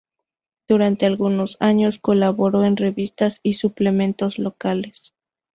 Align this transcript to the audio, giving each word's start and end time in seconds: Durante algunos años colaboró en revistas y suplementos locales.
Durante 0.67 1.05
algunos 1.05 1.57
años 1.59 1.99
colaboró 1.99 2.63
en 2.63 2.75
revistas 2.75 3.39
y 3.43 3.53
suplementos 3.53 4.39
locales. 4.39 5.13